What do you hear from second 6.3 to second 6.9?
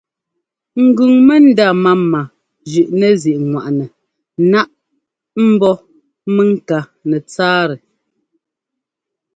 mɛŋká